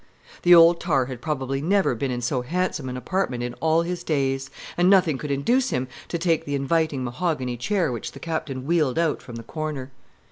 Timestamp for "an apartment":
2.89-3.43